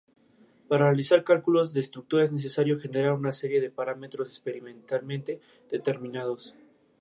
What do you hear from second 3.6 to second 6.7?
de parámetros experimentalmente determinados.